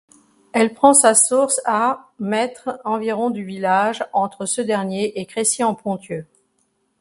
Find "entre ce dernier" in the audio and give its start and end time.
4.13-5.19